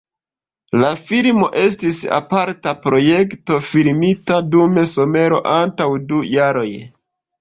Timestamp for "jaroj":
6.35-6.69